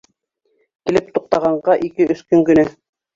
Килеп 0.89 1.11
туҡтағанға 1.17 1.75
ике-өс 1.89 2.25
көн 2.33 2.43
генә. 2.49 2.65